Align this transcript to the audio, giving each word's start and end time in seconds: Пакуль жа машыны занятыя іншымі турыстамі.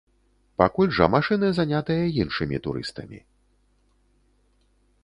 Пакуль 0.61 0.93
жа 0.99 1.05
машыны 1.15 1.47
занятыя 1.59 2.03
іншымі 2.25 2.57
турыстамі. 2.69 3.25